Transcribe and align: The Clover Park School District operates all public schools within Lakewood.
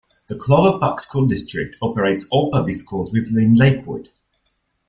The 0.29 0.35
Clover 0.35 0.79
Park 0.79 0.99
School 0.99 1.27
District 1.27 1.75
operates 1.79 2.27
all 2.31 2.49
public 2.49 2.73
schools 2.73 3.13
within 3.13 3.53
Lakewood. 3.53 4.09